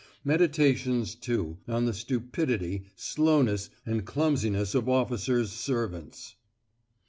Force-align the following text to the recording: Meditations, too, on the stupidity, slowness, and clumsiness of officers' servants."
Meditations, 0.23 1.13
too, 1.13 1.59
on 1.67 1.85
the 1.85 1.93
stupidity, 1.93 2.87
slowness, 2.95 3.69
and 3.85 4.03
clumsiness 4.03 4.73
of 4.73 4.89
officers' 4.89 5.51
servants." 5.51 6.37